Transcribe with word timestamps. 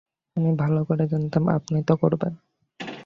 আমি 0.37 0.51
ভালো 0.55 0.79
করেই 0.83 1.07
জানতাম 1.07 1.43
আপনি 1.57 1.77
তা 1.87 1.93
করবেন। 1.95 2.33